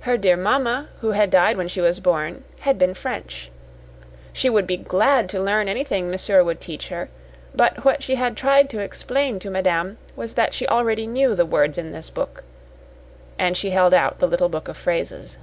Her 0.00 0.16
dear 0.16 0.36
mamma, 0.36 0.88
who 1.00 1.12
had 1.12 1.30
died 1.30 1.56
when 1.56 1.68
she 1.68 1.80
was 1.80 2.00
born, 2.00 2.42
had 2.58 2.78
been 2.80 2.94
French. 2.94 3.48
She 4.32 4.50
would 4.50 4.66
be 4.66 4.76
glad 4.76 5.28
to 5.28 5.40
learn 5.40 5.68
anything 5.68 6.10
monsieur 6.10 6.42
would 6.42 6.60
teach 6.60 6.88
her, 6.88 7.08
but 7.54 7.84
what 7.84 8.02
she 8.02 8.16
had 8.16 8.36
tried 8.36 8.68
to 8.70 8.80
explain 8.80 9.38
to 9.38 9.50
madame 9.50 9.98
was 10.16 10.34
that 10.34 10.52
she 10.52 10.66
already 10.66 11.06
knew 11.06 11.36
the 11.36 11.46
words 11.46 11.78
in 11.78 11.92
this 11.92 12.10
book 12.10 12.42
and 13.38 13.56
she 13.56 13.70
held 13.70 13.94
out 13.94 14.18
the 14.18 14.26
little 14.26 14.48
book 14.48 14.66
of 14.66 14.76
phrases. 14.76 15.38